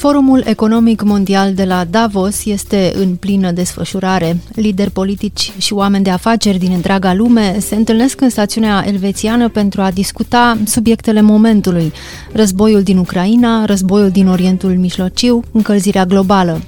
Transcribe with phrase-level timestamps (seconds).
[0.00, 4.36] Forumul Economic Mondial de la Davos este în plină desfășurare.
[4.54, 9.80] Lideri politici și oameni de afaceri din întreaga lume se întâlnesc în stațiunea elvețiană pentru
[9.82, 11.92] a discuta subiectele momentului.
[12.32, 16.60] Războiul din Ucraina, războiul din Orientul Mijlociu, încălzirea globală.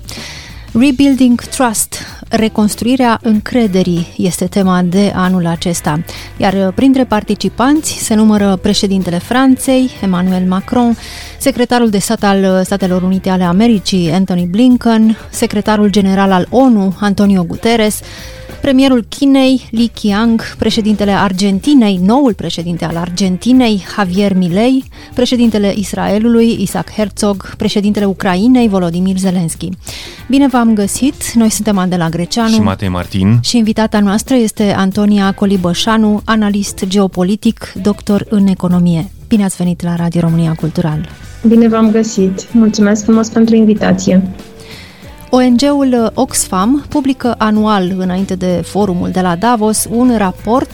[0.75, 1.95] Rebuilding Trust,
[2.29, 6.05] reconstruirea încrederii, este tema de anul acesta.
[6.37, 10.97] Iar printre participanți se numără președintele Franței, Emmanuel Macron,
[11.39, 17.43] secretarul de stat al Statelor Unite ale Americii, Anthony Blinken, secretarul general al ONU, Antonio
[17.45, 18.01] Guterres,
[18.63, 26.91] premierul Chinei, Li Qiang, președintele Argentinei, noul președinte al Argentinei, Javier Milei, președintele Israelului, Isaac
[26.91, 29.69] Herzog, președintele Ucrainei, Volodymyr Zelensky.
[30.29, 35.33] Bine v-am găsit, noi suntem Andela Greceanu și Matei Martin și invitata noastră este Antonia
[35.33, 39.11] Colibășanu, analist geopolitic, doctor în economie.
[39.29, 41.09] Bine ați venit la Radio România Cultural!
[41.47, 42.53] Bine v-am găsit!
[42.53, 44.23] Mulțumesc frumos pentru invitație!
[45.35, 50.71] ONG-ul Oxfam publică anual, înainte de forumul de la Davos, un raport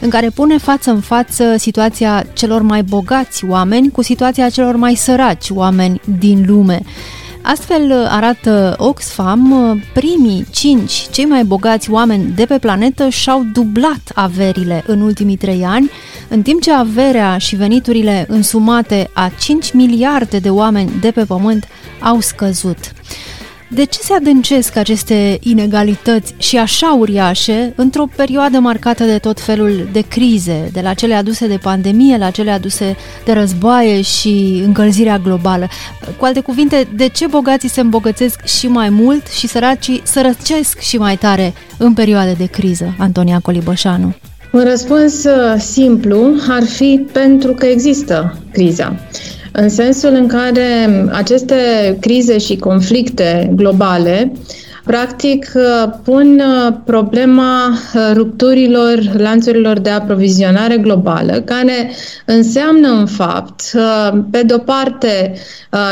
[0.00, 4.94] în care pune față în față situația celor mai bogați oameni cu situația celor mai
[4.94, 6.80] săraci oameni din lume.
[7.42, 14.84] Astfel arată Oxfam, primii cinci cei mai bogați oameni de pe planetă și-au dublat averile
[14.86, 15.90] în ultimii trei ani,
[16.28, 21.68] în timp ce averea și veniturile însumate a 5 miliarde de oameni de pe pământ
[22.00, 22.78] au scăzut.
[23.74, 29.88] De ce se adâncesc aceste inegalități și așa uriașe într-o perioadă marcată de tot felul
[29.92, 35.18] de crize, de la cele aduse de pandemie, la cele aduse de războaie și încălzirea
[35.18, 35.68] globală?
[36.18, 40.96] Cu alte cuvinte, de ce bogații se îmbogățesc și mai mult și săracii sărăcesc și
[40.96, 42.94] mai tare în perioade de criză?
[42.98, 44.14] Antonia Colibășanu.
[44.52, 48.96] Un răspuns uh, simplu ar fi pentru că există criza
[49.52, 51.54] în sensul în care aceste
[52.00, 54.32] crize și conflicte globale
[54.84, 55.52] practic
[56.04, 61.90] pun uh, problema uh, rupturilor lanțurilor de aprovizionare globală, care
[62.24, 65.34] înseamnă în fapt, uh, pe de-o parte,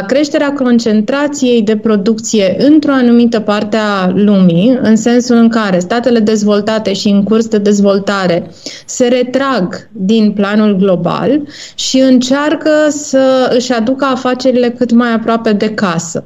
[0.06, 6.92] creșterea concentrației de producție într-o anumită parte a lumii, în sensul în care statele dezvoltate
[6.92, 8.50] și în curs de dezvoltare
[8.86, 11.42] se retrag din planul global
[11.74, 16.24] și încearcă să își aducă afacerile cât mai aproape de casă.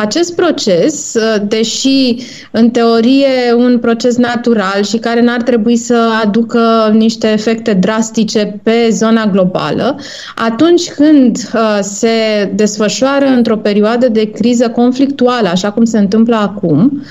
[0.00, 2.16] Acest proces, uh, deși
[2.50, 8.88] în teorie un proces natural și care n-ar trebui să aducă niște efecte drastice pe
[8.90, 9.96] zona globală,
[10.34, 12.08] atunci când uh, se
[12.54, 17.02] desfășoară într-o perioadă de criză conflictuală, așa cum se întâmplă acum,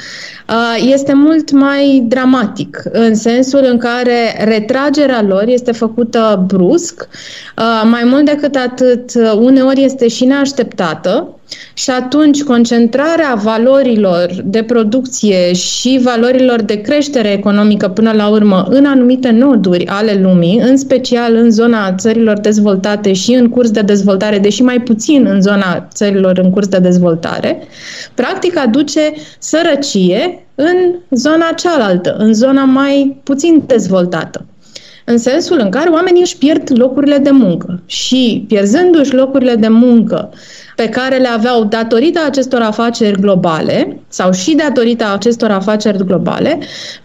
[0.50, 7.08] uh, este mult mai dramatic, în sensul în care retragerea lor este făcută brusc,
[7.84, 11.39] mai mult decât atât, uneori este și neașteptată,
[11.74, 18.86] și atunci concentrarea valorilor de producție și valorilor de creștere economică până la urmă în
[18.86, 24.40] anumite noduri ale lumii, în special în zona țărilor dezvoltate și în curs de dezvoltare,
[24.40, 27.68] deși mai puțin în zona țărilor în curs de dezvoltare,
[28.14, 34.46] practic aduce sărăcie în zona cealaltă, în zona mai puțin dezvoltată.
[35.06, 40.30] În sensul în care oamenii își pierd locurile de muncă și pierzându-și locurile de muncă
[40.80, 46.60] pe care le aveau datorită acestor afaceri globale sau și datorită acestor afaceri globale,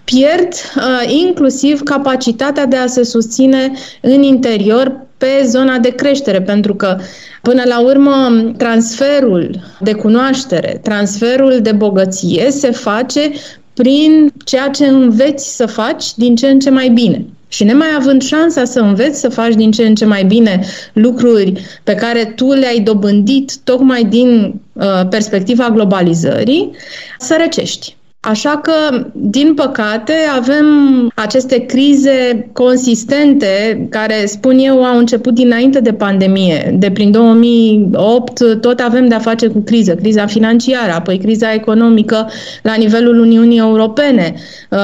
[0.05, 6.75] pierd uh, inclusiv capacitatea de a se susține în interior pe zona de creștere, pentru
[6.75, 6.97] că
[7.43, 13.31] Până la urmă, transferul de cunoaștere, transferul de bogăție se face
[13.75, 17.27] prin ceea ce înveți să faci din ce în ce mai bine.
[17.55, 21.53] Și nemai având șansa să înveți să faci din ce în ce mai bine lucruri
[21.85, 26.71] pe care tu le-ai dobândit tocmai din uh, perspectiva globalizării,
[27.19, 27.97] să recești.
[28.25, 30.67] Așa că, din păcate, avem
[31.15, 36.77] aceste crize consistente care, spun eu, au început dinainte de pandemie.
[36.79, 42.31] De prin 2008 tot avem de-a face cu criză, criza financiară, apoi criza economică
[42.63, 44.35] la nivelul Uniunii Europene,
[44.73, 44.77] 2015-2016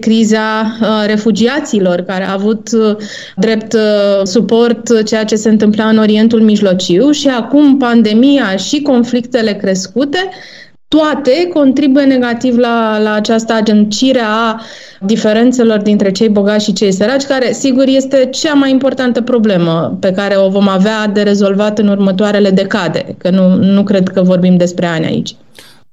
[0.00, 2.96] criza uh, refugiaților, care a avut uh,
[3.36, 3.80] drept uh,
[4.22, 7.10] suport ceea ce se întâmpla în Orientul Mijlociu.
[7.10, 10.18] Și acum pandemia și conflictele crescute
[10.88, 14.60] toate contribuie negativ la, la această agencire a
[15.00, 20.10] diferențelor dintre cei bogați și cei săraci, care, sigur, este cea mai importantă problemă pe
[20.10, 24.56] care o vom avea de rezolvat în următoarele decade, că nu, nu cred că vorbim
[24.56, 25.34] despre ani aici.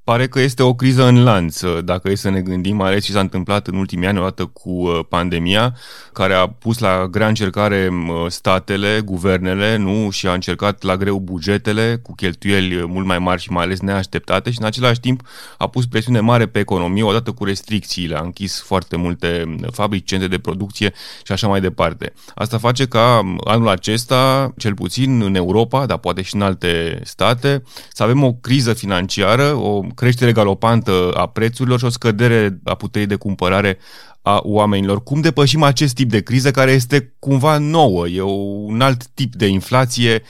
[0.06, 3.12] Pare că este o criză în lanț, dacă e să ne gândim, mai ales ce
[3.12, 5.76] s-a întâmplat în ultimii ani, odată cu uh, pandemia,
[6.14, 11.20] care a pus la grea încercare uh, statele, guvernele, nu, și a încercat la greu
[11.20, 15.22] bugetele cu cheltuieli mult mai mari și mai ales neașteptate și în același timp
[15.58, 20.28] a pus presiune mare pe economie, odată cu restricțiile, a închis foarte multe fabrici, centre
[20.28, 20.94] de producție
[21.24, 22.14] și așa mai departe.
[22.36, 27.64] Asta face ca anul acesta, cel puțin în Europa, dar poate și în alte state,
[27.94, 33.08] să avem o criză financiară, o creștere galopantă a prețurilor și o scădere a puterii
[33.08, 33.78] de cumpărare
[34.22, 35.04] a oamenilor.
[35.04, 38.08] Cum depășim acest tip de criză care este cumva nouă?
[38.08, 40.22] E un alt tip de inflație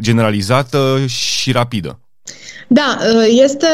[0.00, 2.00] generalizată și rapidă.
[2.68, 2.98] Da,
[3.28, 3.66] este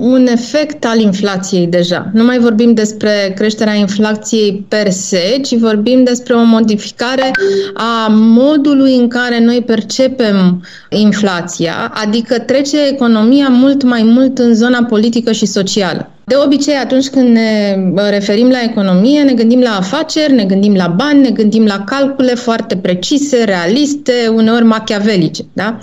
[0.00, 2.10] un efect al inflației deja.
[2.12, 7.30] Nu mai vorbim despre creșterea inflației per se, ci vorbim despre o modificare
[7.74, 14.84] a modului în care noi percepem inflația, adică trece economia mult mai mult în zona
[14.84, 16.10] politică și socială.
[16.24, 17.76] De obicei, atunci când ne
[18.10, 22.34] referim la economie, ne gândim la afaceri, ne gândim la bani, ne gândim la calcule
[22.34, 25.42] foarte precise, realiste, uneori machiavelice.
[25.52, 25.78] Da?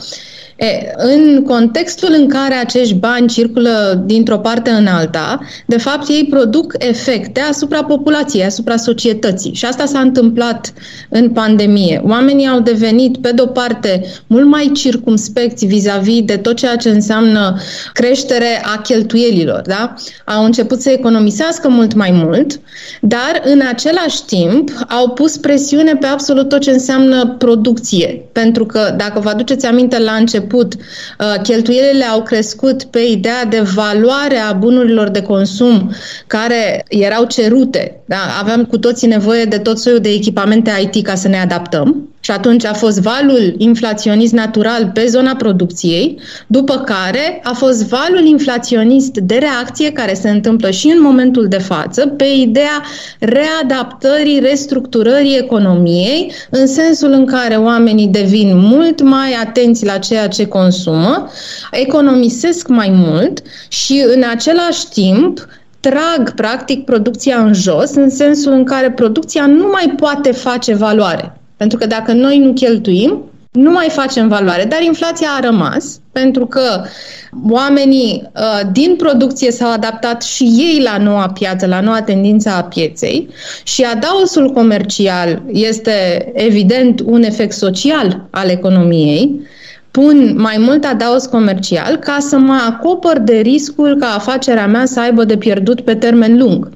[0.60, 6.28] E, în contextul în care acești bani circulă dintr-o parte în alta, de fapt ei
[6.30, 9.54] produc efecte asupra populației, asupra societății.
[9.54, 10.74] Și asta s-a întâmplat
[11.10, 12.02] în pandemie.
[12.06, 17.58] Oamenii au devenit, pe de-o parte, mult mai circumspecți vis-a-vis de tot ceea ce înseamnă
[17.94, 19.62] creștere a cheltuielilor.
[19.62, 19.94] Da?
[20.26, 22.60] Au început să economisească mult mai mult,
[23.02, 28.26] dar în același timp au pus presiune pe absolut tot ce înseamnă producție.
[28.32, 30.74] Pentru că, dacă vă aduceți aminte la început, început,
[31.20, 35.92] uh, cheltuielile au crescut pe ideea de valoare a bunurilor de consum
[36.28, 38.02] care erau cerute.
[38.06, 38.18] Da?
[38.40, 42.10] Aveam cu toții nevoie de tot soiul de echipamente IT ca să ne adaptăm.
[42.30, 48.26] Și atunci a fost valul inflaționist natural pe zona producției, după care a fost valul
[48.26, 52.84] inflaționist de reacție care se întâmplă și în momentul de față pe ideea
[53.20, 60.48] readaptării, restructurării economiei, în sensul în care oamenii devin mult mai atenți la ceea ce
[60.48, 61.28] consumă,
[61.72, 65.48] economisesc mai mult și în același timp
[65.80, 71.39] trag practic producția în jos, în sensul în care producția nu mai poate face valoare.
[71.60, 76.46] Pentru că dacă noi nu cheltuim, nu mai facem valoare, dar inflația a rămas pentru
[76.46, 76.82] că
[77.50, 82.64] oamenii uh, din producție s-au adaptat și ei la noua piață, la noua tendință a
[82.64, 83.28] pieței
[83.64, 85.92] și adaosul comercial este
[86.34, 89.48] evident un efect social al economiei.
[89.92, 95.00] Pun mai mult adaos comercial ca să mă acopăr de riscul ca afacerea mea să
[95.00, 96.70] aibă de pierdut pe termen lung.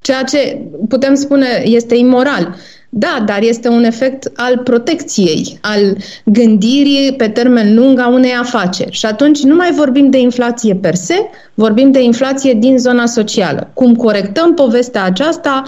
[0.00, 0.58] Ceea ce
[0.88, 2.56] putem spune este imoral.
[2.96, 8.92] Da, dar este un efect al protecției, al gândirii pe termen lung a unei afaceri.
[8.92, 11.14] Și atunci nu mai vorbim de inflație per se,
[11.54, 13.70] vorbim de inflație din zona socială.
[13.72, 15.62] Cum corectăm povestea aceasta,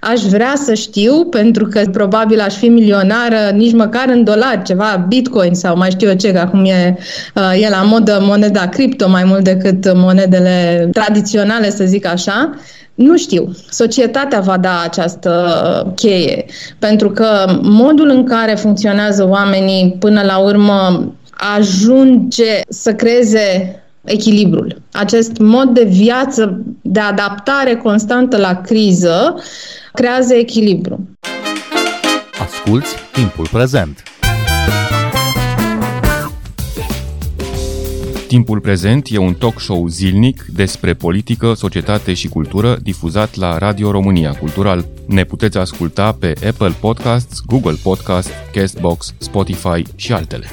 [0.00, 5.04] aș vrea să știu, pentru că probabil aș fi milionară nici măcar în dolari, ceva
[5.08, 6.96] bitcoin sau mai știu eu ce, că acum e,
[7.34, 12.54] uh, e la modă moneda cripto mai mult decât monedele tradiționale, să zic așa.
[12.94, 13.50] Nu știu.
[13.70, 16.44] Societatea va da această cheie,
[16.78, 21.12] pentru că modul în care funcționează oamenii până la urmă
[21.56, 23.76] ajunge să creeze
[24.08, 24.82] echilibrul.
[24.92, 29.34] Acest mod de viață, de adaptare constantă la criză,
[29.92, 31.08] creează echilibru.
[32.40, 34.02] Asculți timpul prezent!
[38.28, 43.90] Timpul prezent e un talk show zilnic despre politică, societate și cultură difuzat la Radio
[43.90, 44.84] România Cultural.
[45.06, 50.46] Ne puteți asculta pe Apple Podcasts, Google Podcasts, Castbox, Spotify și altele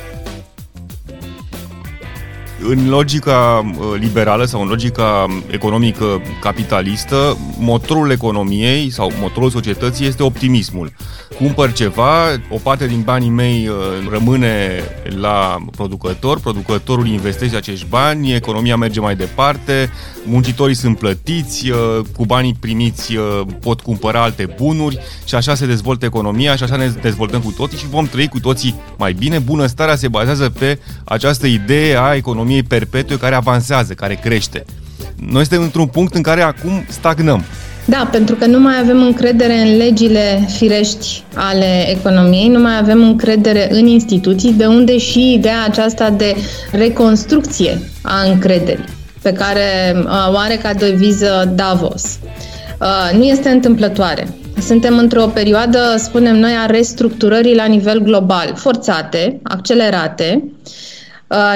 [2.62, 10.24] în logica uh, liberală sau în logica economică capitalistă, motorul economiei sau motorul societății este
[10.24, 10.92] optimismul.
[11.38, 13.76] Cumpăr ceva, o parte din banii mei uh,
[14.10, 14.84] rămâne
[15.20, 19.92] la producător, producătorul investește acești bani, economia merge mai departe,
[20.26, 21.78] muncitorii sunt plătiți, uh,
[22.16, 23.14] cu banii primiți
[23.60, 27.78] pot cumpăra alte bunuri și așa se dezvoltă economia și așa ne dezvoltăm cu toții
[27.78, 29.40] și vom trăi cu toții mai bine.
[29.40, 34.66] Bunăstarea se bazează pe această idee a economiei economiei perpetue care avansează, care crește.
[35.16, 37.44] Noi suntem într-un punct în care acum stagnăm.
[37.86, 43.02] Da, pentru că nu mai avem încredere în legile firești ale economiei, nu mai avem
[43.04, 46.36] încredere în instituții, de unde și ideea aceasta de
[46.72, 48.94] reconstrucție a încrederii.
[49.22, 52.20] pe care uh, o are ca deviză Davos.
[52.80, 54.28] Uh, nu este întâmplătoare.
[54.60, 60.95] Suntem într-o perioadă, spunem noi, a restructurării la nivel global, forțate, accelerate, Uh,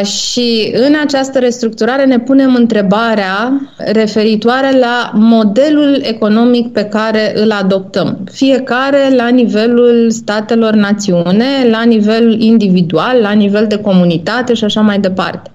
[0.03, 8.17] și în această restructurare ne punem întrebarea referitoare la modelul economic pe care îl adoptăm.
[8.31, 14.99] Fiecare la nivelul statelor națiune, la nivel individual, la nivel de comunitate și așa mai
[14.99, 15.51] departe.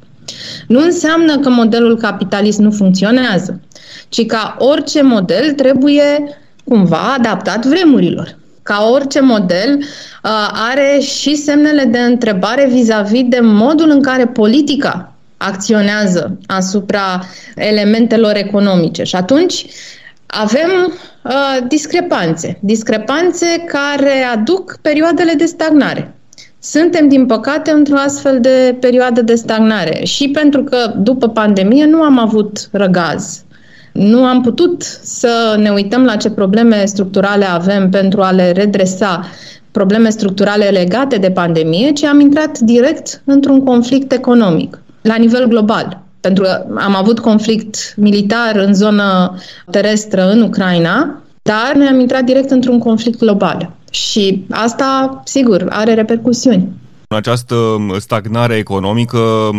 [0.69, 3.61] Nu înseamnă că modelul capitalist nu funcționează,
[4.09, 11.85] ci ca orice model trebuie cumva adaptat vremurilor ca orice model, uh, are și semnele
[11.85, 19.03] de întrebare vis-a-vis de modul în care politica acționează asupra elementelor economice.
[19.03, 19.67] Și atunci
[20.27, 20.71] avem
[21.23, 22.59] uh, discrepanțe.
[22.61, 26.15] Discrepanțe care aduc perioadele de stagnare.
[26.59, 32.03] Suntem, din păcate, într-o astfel de perioadă de stagnare și pentru că după pandemie nu
[32.03, 33.44] am avut răgaz
[33.95, 39.25] nu am putut să ne uităm la ce probleme structurale avem pentru a le redresa
[39.71, 46.03] probleme structurale legate de pandemie, ci am intrat direct într-un conflict economic la nivel global.
[46.21, 49.39] Pentru că am avut conflict militar în zonă
[49.71, 53.71] terestră în Ucraina, dar noi am intrat direct într-un conflict global.
[53.91, 56.69] Și asta, sigur, are repercusiuni.
[57.15, 59.51] Această stagnare economică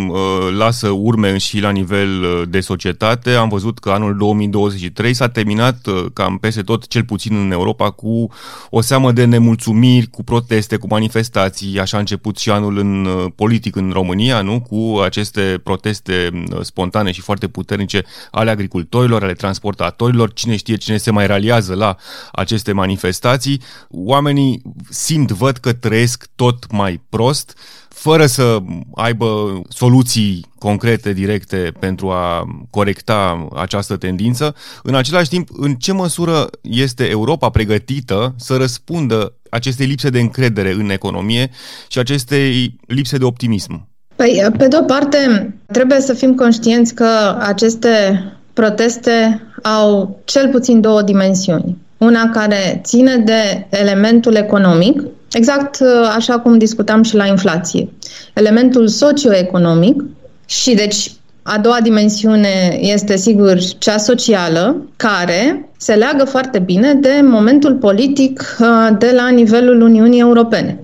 [0.57, 3.31] lasă urme și la nivel uh, de societate.
[3.31, 7.91] Am văzut că anul 2023 s-a terminat uh, cam peste tot, cel puțin în Europa,
[7.91, 8.31] cu
[8.69, 11.79] o seamă de nemulțumiri, cu proteste, cu manifestații.
[11.79, 14.61] Așa a început și anul în uh, politic în România, nu?
[14.61, 20.33] Cu aceste proteste spontane și foarte puternice ale agricultorilor, ale transportatorilor.
[20.33, 21.95] Cine știe cine se mai realiază la
[22.31, 23.61] aceste manifestații.
[23.89, 27.57] Oamenii simt, văd că trăiesc tot mai prost prost,
[27.89, 28.57] fără să
[28.95, 34.55] aibă soluții concrete, directe pentru a corecta această tendință.
[34.83, 40.71] În același timp, în ce măsură este Europa pregătită să răspundă acestei lipse de încredere
[40.71, 41.49] în economie
[41.87, 43.87] și acestei lipse de optimism?
[44.15, 48.23] Păi, pe de o parte, trebuie să fim conștienți că aceste
[48.53, 51.77] proteste au cel puțin două dimensiuni.
[51.97, 55.01] Una care ține de elementul economic,
[55.35, 57.89] Exact uh, așa cum discutam și la inflație.
[58.33, 60.03] Elementul socioeconomic
[60.45, 61.11] și deci
[61.43, 68.57] a doua dimensiune este sigur cea socială, care se leagă foarte bine de momentul politic
[68.59, 70.79] uh, de la nivelul Uniunii Europene.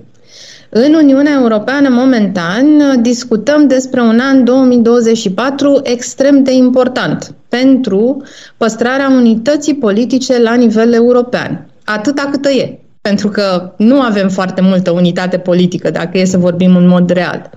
[0.69, 2.65] În Uniunea Europeană, momentan,
[3.01, 8.23] discutăm despre un an 2024 extrem de important pentru
[8.57, 14.91] păstrarea unității politice la nivel european, atâta câtă e pentru că nu avem foarte multă
[14.91, 17.49] unitate politică, dacă e să vorbim în mod real.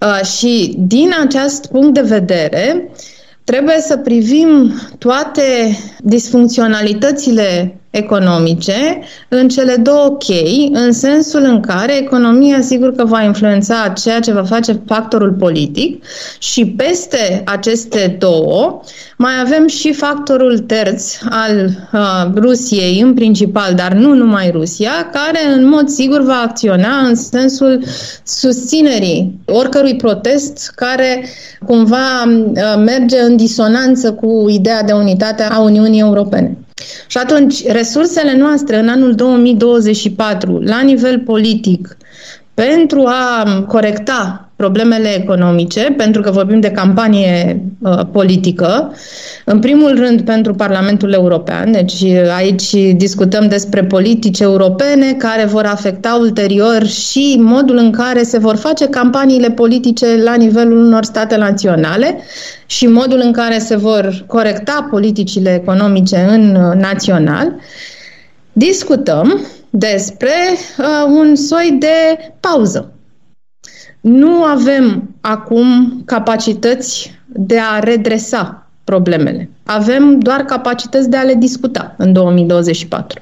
[0.00, 2.90] Uh, și din acest punct de vedere,
[3.44, 12.60] trebuie să privim toate disfuncționalitățile economice în cele două chei, în sensul în care economia
[12.60, 16.04] sigur că va influența ceea ce va face factorul politic
[16.38, 18.80] și peste aceste două
[19.16, 25.54] mai avem și factorul terț al uh, Rusiei în principal, dar nu numai Rusia, care
[25.54, 27.84] în mod sigur va acționa în sensul
[28.24, 31.28] susținerii oricărui protest care
[31.66, 36.56] cumva uh, merge în disonanță cu ideea de unitate a Uniunii Europene.
[37.06, 41.96] Și atunci, resursele noastre în anul 2024, la nivel politic,
[42.54, 48.92] pentru a corecta problemele economice, pentru că vorbim de campanie uh, politică,
[49.44, 52.04] în primul rând pentru Parlamentul European, deci
[52.36, 58.56] aici discutăm despre politici europene care vor afecta ulterior și modul în care se vor
[58.56, 62.18] face campaniile politice la nivelul unor state naționale
[62.66, 67.54] și modul în care se vor corecta politicile economice în uh, național.
[68.52, 70.32] Discutăm despre
[70.78, 72.90] uh, un soi de pauză
[74.06, 79.50] nu avem acum capacități de a redresa problemele.
[79.64, 83.20] Avem doar capacități de a le discuta în 2024.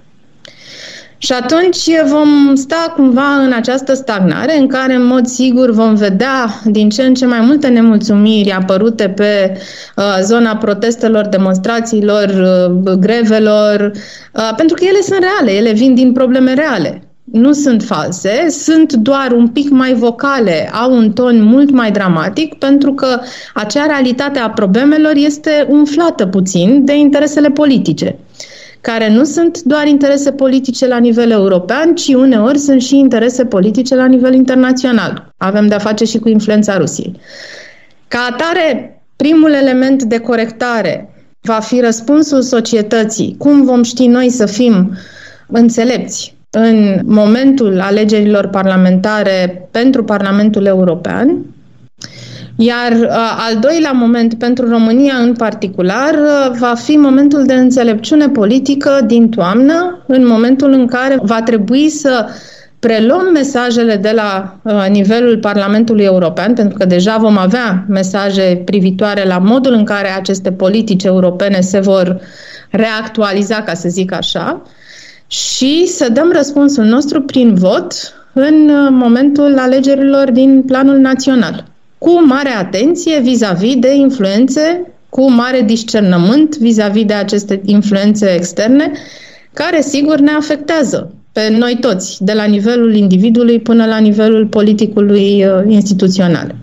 [1.19, 6.61] Și atunci vom sta cumva în această stagnare în care, în mod sigur, vom vedea
[6.65, 9.59] din ce în ce mai multe nemulțumiri apărute pe
[9.97, 12.29] uh, zona protestelor, demonstrațiilor,
[12.87, 13.91] uh, grevelor,
[14.33, 18.93] uh, pentru că ele sunt reale, ele vin din probleme reale nu sunt false, sunt
[18.93, 23.21] doar un pic mai vocale, au un ton mult mai dramatic, pentru că
[23.55, 28.19] acea realitate a problemelor este umflată puțin de interesele politice
[28.81, 33.95] care nu sunt doar interese politice la nivel european, ci uneori sunt și interese politice
[33.95, 35.33] la nivel internațional.
[35.37, 37.21] Avem de-a face și cu influența Rusiei.
[38.09, 41.09] Ca atare, Primul element de corectare
[41.41, 43.35] va fi răspunsul societății.
[43.39, 44.97] Cum vom ști noi să fim
[45.47, 51.45] înțelepți în momentul alegerilor parlamentare pentru Parlamentul European?
[52.57, 53.09] Iar uh,
[53.49, 59.29] al doilea moment pentru România în particular uh, va fi momentul de înțelepciune politică din
[59.29, 62.27] toamnă, în momentul în care va trebui să
[62.79, 69.25] preluăm mesajele de la uh, nivelul Parlamentului European, pentru că deja vom avea mesaje privitoare
[69.27, 72.21] la modul în care aceste politici europene se vor
[72.71, 74.63] reactualiza, ca să zic așa,
[75.35, 77.93] și să dăm răspunsul nostru prin vot
[78.33, 81.65] în uh, momentul alegerilor din planul național.
[81.99, 88.93] Cu mare atenție vis-a-vis de influențe, cu mare discernământ vis-a-vis de aceste influențe externe,
[89.53, 95.45] care sigur ne afectează pe noi toți, de la nivelul individului până la nivelul politicului
[95.45, 96.55] uh, instituțional.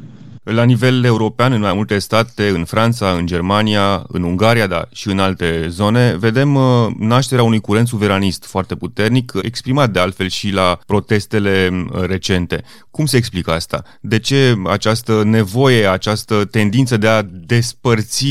[0.44, 5.10] La nivel european, în mai multe state, în Franța, în Germania, în Ungaria, da, și
[5.10, 10.50] în alte zone, vedem uh, nașterea unui curent suveranist foarte puternic, exprimat de altfel și
[10.50, 12.64] la protestele uh, recente.
[12.92, 13.84] Cum se explică asta?
[14.00, 18.28] De ce această nevoie, această tendință de a despărți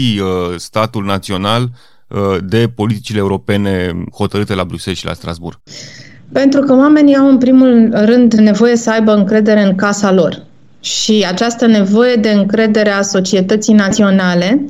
[0.56, 1.70] statul național
[2.40, 5.60] de politicile europene hotărâte la Bruxelles și la Strasbourg?
[6.32, 10.48] Pentru că oamenii au în primul rând nevoie să aibă încredere în casa lor.
[10.80, 14.64] Și această nevoie de încredere a societății naționale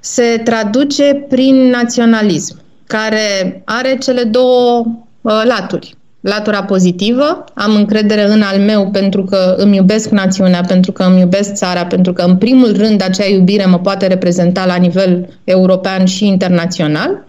[0.00, 4.84] se traduce prin naționalism, care are cele două
[5.20, 5.94] uh, laturi.
[6.20, 11.20] Latura pozitivă, am încredere în al meu pentru că îmi iubesc națiunea, pentru că îmi
[11.20, 16.04] iubesc țara, pentru că în primul rând acea iubire mă poate reprezenta la nivel european
[16.04, 17.24] și internațional.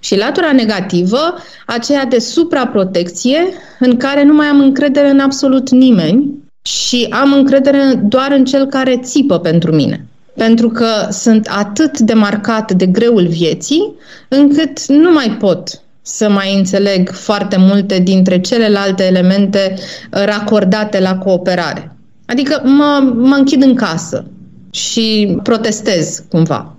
[0.00, 1.34] Și latura negativă,
[1.66, 3.38] aceea de supraprotecție,
[3.80, 8.66] în care nu mai am încredere în absolut nimeni și am încredere doar în cel
[8.66, 10.06] care țipă pentru mine.
[10.36, 13.94] Pentru că sunt atât de marcat de greul vieții,
[14.28, 19.74] încât nu mai pot să mai înțeleg foarte multe dintre celelalte elemente
[20.10, 21.96] racordate la cooperare.
[22.26, 24.24] Adică mă, mă închid în casă
[24.70, 26.76] și protestez cumva.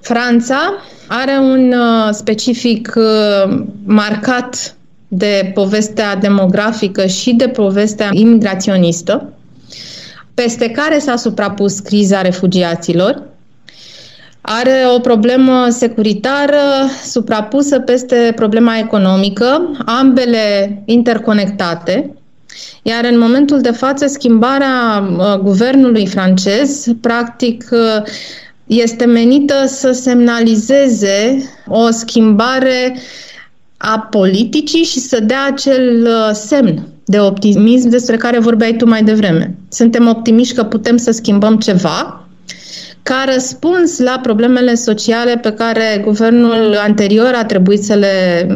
[0.00, 0.58] Franța
[1.06, 4.75] are un uh, specific uh, marcat
[5.08, 9.32] de povestea demografică și de povestea imigraționistă,
[10.34, 13.22] peste care s-a suprapus criza refugiaților.
[14.40, 16.60] Are o problemă securitară
[17.04, 22.10] suprapusă peste problema economică, ambele interconectate,
[22.82, 27.68] iar în momentul de față, schimbarea uh, guvernului francez, practic,
[28.66, 32.96] este menită să semnalizeze o schimbare
[33.94, 39.02] a politicii și să dea acel uh, semn de optimism despre care vorbeai tu mai
[39.02, 39.54] devreme.
[39.68, 42.26] Suntem optimiști că putem să schimbăm ceva
[43.02, 48.46] ca răspuns la problemele sociale pe care guvernul anterior a trebuit să le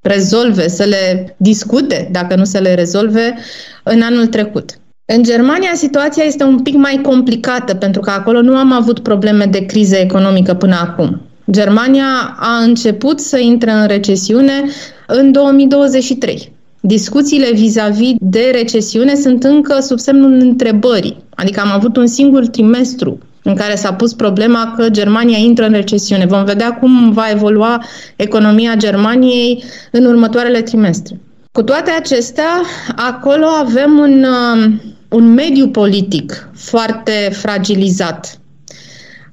[0.00, 3.34] rezolve, să le discute, dacă nu să le rezolve,
[3.82, 4.70] în anul trecut.
[5.04, 9.44] În Germania situația este un pic mai complicată pentru că acolo nu am avut probleme
[9.44, 11.25] de criză economică până acum.
[11.50, 14.64] Germania a început să intre în recesiune
[15.06, 16.52] în 2023.
[16.80, 21.24] Discuțiile vis-a-vis de recesiune sunt încă sub semnul întrebării.
[21.34, 25.72] Adică am avut un singur trimestru în care s-a pus problema că Germania intră în
[25.72, 26.26] recesiune.
[26.26, 27.84] Vom vedea cum va evolua
[28.16, 31.20] economia Germaniei în următoarele trimestre.
[31.52, 32.62] Cu toate acestea,
[32.96, 34.72] acolo avem un, uh,
[35.08, 38.40] un mediu politic foarte fragilizat.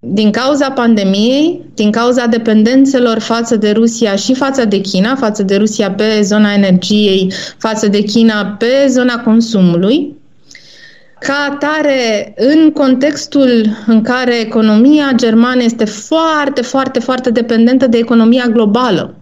[0.05, 5.55] Din cauza pandemiei, din cauza dependențelor față de Rusia și față de China, față de
[5.55, 10.15] Rusia pe zona energiei, față de China pe zona consumului,
[11.19, 18.45] ca atare, în contextul în care economia germană este foarte, foarte, foarte dependentă de economia
[18.47, 19.15] globală,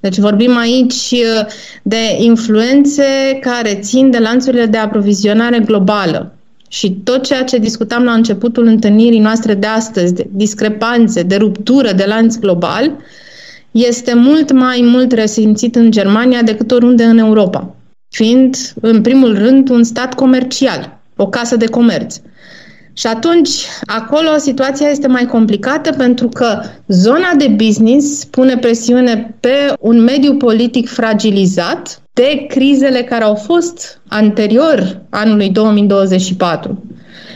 [0.00, 1.46] deci vorbim aici uh,
[1.82, 6.37] de influențe care țin de lanțurile de aprovizionare globală.
[6.68, 11.92] Și tot ceea ce discutam la începutul întâlnirii noastre de astăzi, de discrepanțe, de ruptură
[11.92, 12.92] de lanț global,
[13.70, 17.74] este mult mai mult resimțit în Germania decât oriunde în Europa,
[18.08, 22.20] fiind, în primul rând, un stat comercial, o casă de comerț.
[22.98, 23.50] Și atunci,
[23.86, 30.34] acolo situația este mai complicată pentru că zona de business pune presiune pe un mediu
[30.34, 36.82] politic fragilizat de crizele care au fost anterior anului 2024.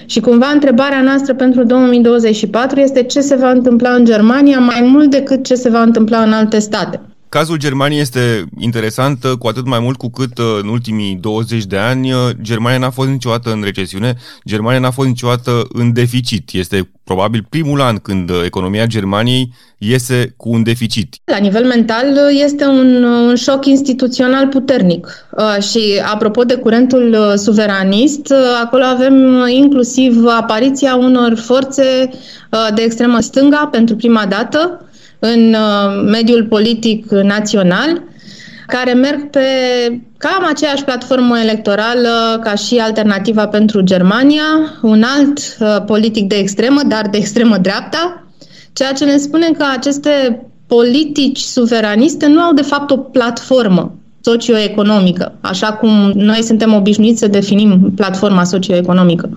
[0.07, 5.11] Și cumva întrebarea noastră pentru 2024 este ce se va întâmpla în Germania mai mult
[5.11, 7.01] decât ce se va întâmpla în alte state.
[7.39, 11.65] Cazul Germaniei este interesant uh, cu atât mai mult cu cât uh, în ultimii 20
[11.65, 14.17] de ani uh, Germania n-a fost niciodată în recesiune,
[14.47, 16.51] Germania n-a fost niciodată în deficit.
[16.53, 21.15] Este probabil primul an când economia Germaniei iese cu un deficit.
[21.25, 22.07] La nivel mental
[22.45, 25.27] este un, un șoc instituțional puternic.
[25.37, 32.11] Uh, și apropo de curentul uh, suveranist, uh, acolo avem inclusiv apariția unor forțe
[32.75, 34.87] de extremă stânga pentru prima dată
[35.25, 35.57] în
[36.05, 38.03] mediul politic național,
[38.67, 39.41] care merg pe
[40.17, 44.43] cam aceeași platformă electorală ca și Alternativa pentru Germania,
[44.83, 48.27] un alt uh, politic de extremă, dar de extremă dreapta,
[48.73, 55.33] ceea ce ne spune că aceste politici suveraniste nu au de fapt o platformă socioeconomică,
[55.41, 59.31] așa cum noi suntem obișnuiți să definim platforma socioeconomică,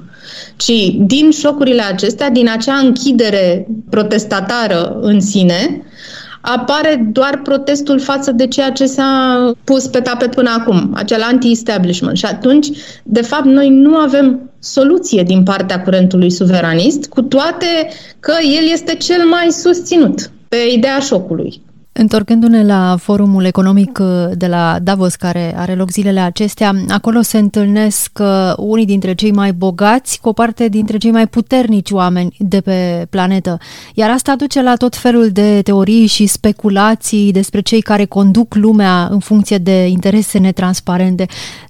[0.56, 5.84] ci din șocurile acestea, din acea închidere protestatară în sine,
[6.42, 12.18] apare doar protestul față de ceea ce s-a pus pe tapet până acum, acel anti-establishment.
[12.18, 12.68] Și atunci,
[13.04, 18.96] de fapt, noi nu avem soluție din partea curentului suveranist, cu toate că el este
[18.96, 21.62] cel mai susținut pe ideea șocului.
[21.98, 27.38] Întorcându-ne la forumul economic uh, de la Davos, care are loc zilele acestea, acolo se
[27.38, 32.36] întâlnesc uh, unii dintre cei mai bogați cu o parte dintre cei mai puternici oameni
[32.40, 33.58] de pe planetă.
[33.94, 39.08] Iar asta duce la tot felul de teorii și speculații despre cei care conduc lumea
[39.12, 41.26] în funcție de interese netransparente.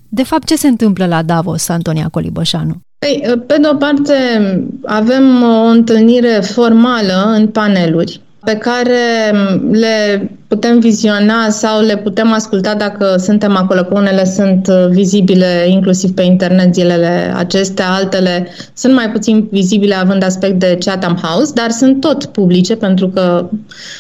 [0.10, 2.82] De fapt, ce se întâmplă la Davos, Antonia Colibășanu?
[3.00, 4.14] Ei, pe de o parte,
[4.86, 9.32] avem o întâlnire formală în paneluri pe care
[9.72, 15.66] le putem viziona sau le putem asculta dacă suntem acolo, că unele sunt uh, vizibile
[15.68, 21.52] inclusiv pe internet zilele acestea, altele sunt mai puțin vizibile având aspect de Chatham House,
[21.56, 23.50] dar sunt tot publice pentru că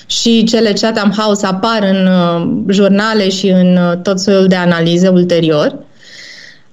[0.06, 5.08] și cele Chatham House apar în uh, jurnale și în uh, tot soiul de analize
[5.08, 5.76] ulterior.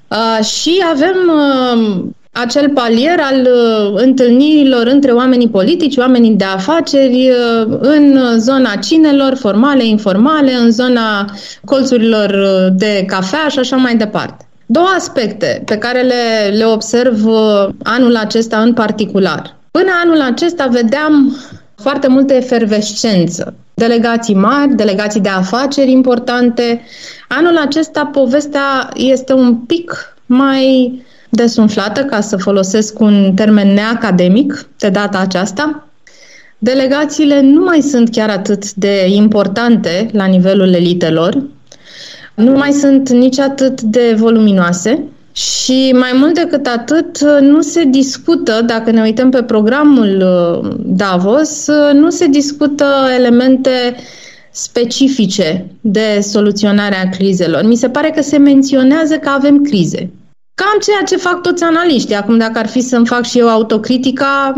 [0.08, 7.30] Uh, și avem uh, acel palier al uh, întâlnirilor între oamenii politici, oamenii de afaceri,
[7.30, 11.24] uh, în zona cinelor formale, informale, în zona
[11.64, 14.46] colțurilor uh, de cafea și așa mai departe.
[14.66, 17.26] Două aspecte pe care le, le observ
[17.82, 19.56] anul acesta în particular.
[19.70, 21.36] Până anul acesta vedeam
[21.74, 23.54] foarte multă efervescență.
[23.74, 26.82] Delegații mari, delegații de afaceri importante.
[27.28, 30.92] Anul acesta povestea este un pic mai
[31.34, 35.86] desumflată, ca să folosesc un termen neacademic de data aceasta.
[36.58, 41.42] Delegațiile nu mai sunt chiar atât de importante la nivelul elitelor,
[42.34, 48.62] nu mai sunt nici atât de voluminoase și mai mult decât atât, nu se discută,
[48.66, 53.70] dacă ne uităm pe programul uh, Davos, uh, nu se discută elemente
[54.50, 57.62] specifice de soluționare a crizelor.
[57.64, 60.10] Mi se pare că se menționează că avem crize.
[60.54, 62.14] Cam ceea ce fac toți analiștii.
[62.14, 64.52] Acum, dacă ar fi să-mi fac și eu autocritica,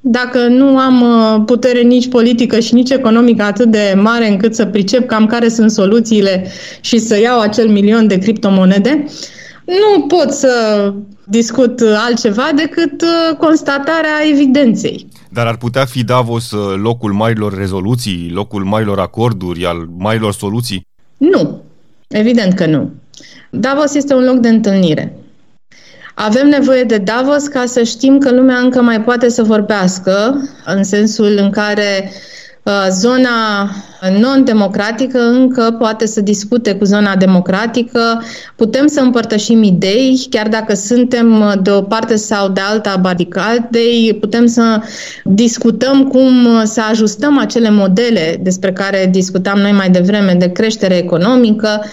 [0.00, 4.66] dacă nu am uh, putere nici politică și nici economică atât de mare încât să
[4.66, 6.46] pricep cam care sunt soluțiile
[6.80, 9.04] și să iau acel milion de criptomonede,
[9.64, 10.92] nu pot să
[11.24, 15.06] discut altceva decât uh, constatarea evidenței.
[15.28, 20.86] Dar ar putea fi Davos uh, locul marilor rezoluții, locul marilor acorduri, al marilor soluții?
[21.16, 21.62] Nu.
[22.08, 22.90] Evident că nu.
[23.50, 25.16] Davos este un loc de întâlnire.
[26.18, 30.84] Avem nevoie de Davos ca să știm că lumea încă mai poate să vorbească, în
[30.84, 32.12] sensul în care
[32.62, 33.70] uh, zona
[34.18, 38.22] non-democratică încă poate să discute cu zona democratică,
[38.56, 44.16] putem să împărtășim idei, chiar dacă suntem uh, de o parte sau de alta baricadei,
[44.20, 44.80] putem să
[45.24, 50.96] discutăm cum uh, să ajustăm acele modele despre care discutam noi mai devreme de creștere
[50.96, 51.84] economică,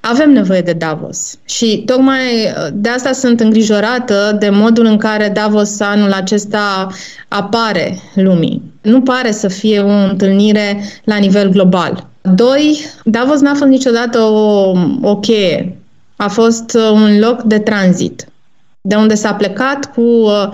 [0.00, 5.28] avem nevoie de Davos și tocmai uh, de asta sunt îngrijorată de modul în care
[5.28, 6.88] Davos anul acesta
[7.28, 8.62] apare lumii.
[8.82, 12.06] Nu pare să fie o întâlnire la nivel global.
[12.34, 15.78] Doi, Davos n-a fost niciodată o, o cheie.
[16.16, 18.28] A fost uh, un loc de tranzit,
[18.80, 20.48] de unde s-a plecat cu uh,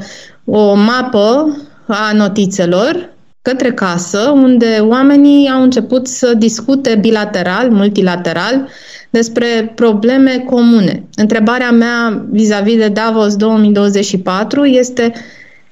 [0.45, 8.69] o mapă a notițelor către casă, unde oamenii au început să discute bilateral, multilateral,
[9.15, 11.05] despre probleme comune.
[11.17, 15.13] Întrebarea mea vis-a-vis de Davos 2024 este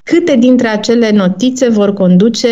[0.03, 2.47] câte dintre acele notițe vor conduce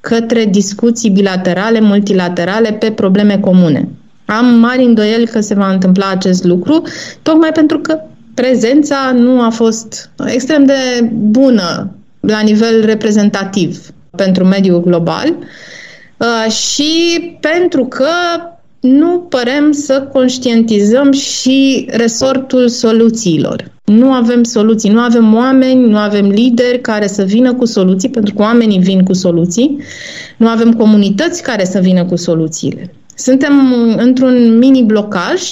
[0.00, 3.88] către discuții bilaterale, multilaterale pe probleme comune.
[4.24, 6.82] Am mari îndoieli că se va întâmpla acest lucru,
[7.22, 8.00] tocmai pentru că
[8.34, 15.36] prezența nu a fost extrem de bună la nivel reprezentativ pentru mediul global
[16.16, 16.92] uh, și
[17.40, 18.06] pentru că
[18.82, 23.70] nu părem să conștientizăm și resortul soluțiilor.
[23.84, 28.34] Nu avem soluții, nu avem oameni, nu avem lideri care să vină cu soluții, pentru
[28.34, 29.82] că oamenii vin cu soluții.
[30.36, 32.94] Nu avem comunități care să vină cu soluțiile.
[33.14, 35.42] Suntem într-un mini-blocaj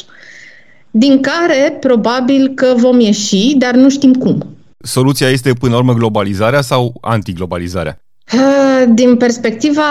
[0.91, 4.47] din care probabil că vom ieși, dar nu știm cum.
[4.79, 8.01] Soluția este până la urmă globalizarea sau antiglobalizarea?
[8.95, 9.83] Din perspectiva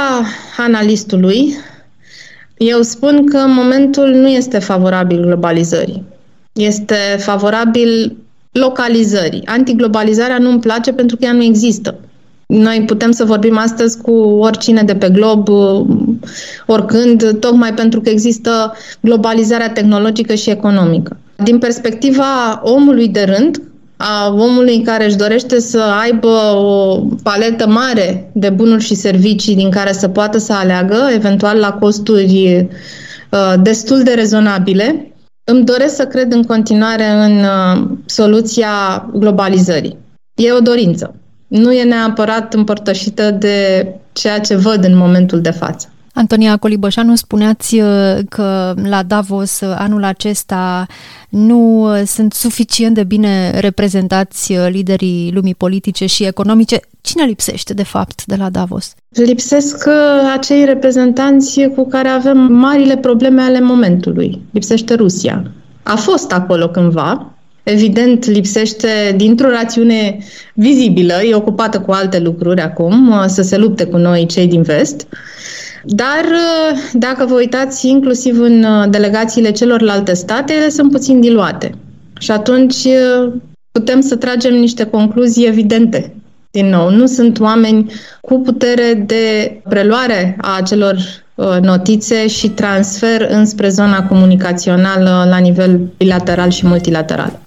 [0.58, 1.56] analistului,
[2.60, 6.04] eu spun că momentul nu este favorabil globalizării.
[6.54, 8.18] Este favorabil
[8.52, 9.46] localizării.
[9.46, 11.96] Antiglobalizarea nu îmi place pentru că ea nu există.
[12.46, 15.48] Noi putem să vorbim astăzi cu oricine de pe glob,
[16.66, 21.18] oricând, tocmai pentru că există globalizarea tehnologică și economică.
[21.36, 23.62] Din perspectiva omului de rând,
[24.02, 29.70] a omului care își dorește să aibă o paletă mare de bunuri și servicii din
[29.70, 32.68] care să poată să aleagă, eventual la costuri
[33.32, 39.98] uh, destul de rezonabile, îmi doresc să cred în continuare în uh, soluția globalizării.
[40.42, 41.16] E o dorință.
[41.48, 45.94] Nu e neapărat împărtășită de ceea ce văd în momentul de față.
[46.20, 50.86] Antonia Colibășanu, spuneați uh, că la Davos uh, anul acesta
[51.30, 56.80] nu uh, sunt suficient de bine reprezentați liderii lumii politice și economice.
[57.02, 58.94] Cine lipsește, de fapt, de la Davos?
[59.10, 59.88] Lipsesc
[60.34, 64.42] acei reprezentanți cu care avem marile probleme ale momentului.
[64.52, 65.52] Lipsește Rusia.
[65.84, 70.18] A fost acolo cândva, Evident, lipsește dintr-o rațiune
[70.54, 75.08] vizibilă, e ocupată cu alte lucruri acum, să se lupte cu noi cei din vest.
[75.92, 81.72] Dar uh, dacă vă uitați inclusiv în uh, delegațiile celorlalte state, ele sunt puțin diluate.
[82.20, 83.34] Și atunci uh,
[83.72, 86.14] putem să tragem niște concluzii evidente.
[86.52, 90.98] Din nou, nu sunt oameni cu putere de preluare a acelor
[91.62, 97.40] notițe și transfer înspre zona comunicațională la nivel bilateral și multilateral.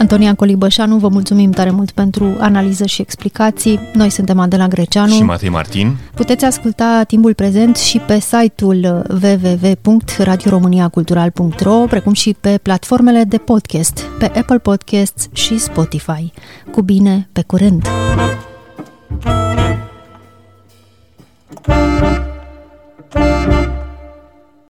[0.00, 3.80] Antonia Colibășanu, vă mulțumim tare mult pentru analiză și explicații.
[3.92, 5.96] Noi suntem Adela Greceanu și Matei Martin.
[6.14, 14.24] Puteți asculta timpul prezent și pe site-ul www.radioromaniacultural.ro, precum și pe platformele de podcast, pe
[14.24, 16.32] Apple Podcasts și Spotify.
[16.70, 17.86] Cu bine, pe curând!